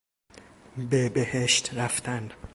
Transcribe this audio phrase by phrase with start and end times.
[0.89, 2.29] به بهشت رفتن